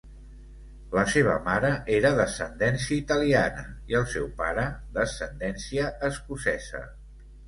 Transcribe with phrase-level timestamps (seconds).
[0.99, 1.67] La seva mare
[1.97, 4.63] era d'ascendència italiana i el seu pare
[4.97, 6.83] d'ascendència escocesa.